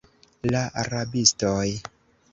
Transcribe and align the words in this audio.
La 0.53 0.61
rabistoj. 0.87 1.63